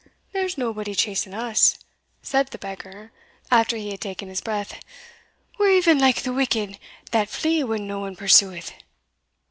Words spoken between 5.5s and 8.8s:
"we're e'en like the wicked, that flee when no one pursueth."